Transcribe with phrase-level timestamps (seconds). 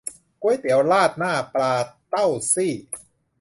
[0.41, 1.73] ก๋วยเตี๋ยวราดหน้าปลา
[2.09, 2.73] เต้าซี่